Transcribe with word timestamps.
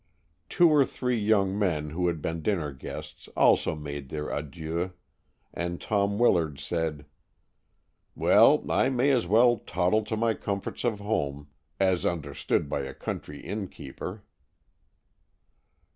Two 0.49 0.67
or 0.71 0.83
three 0.83 1.19
young 1.19 1.59
men 1.59 1.91
who 1.91 2.07
had 2.07 2.23
been 2.23 2.41
dinner 2.41 2.73
guests 2.73 3.27
also 3.37 3.75
made 3.75 4.09
their 4.09 4.31
adieux, 4.31 4.93
and 5.53 5.79
Tom 5.79 6.17
Willard 6.17 6.59
said, 6.59 7.05
"Well, 8.15 8.65
I 8.67 8.89
may 8.89 9.11
as 9.11 9.27
well 9.27 9.57
toddle 9.59 10.03
to 10.05 10.17
my 10.17 10.33
comforts 10.33 10.83
of 10.83 11.01
home, 11.01 11.49
as 11.79 12.03
understood 12.03 12.67
by 12.67 12.79
a 12.79 12.95
country 12.95 13.41
innkeeper." 13.41 14.23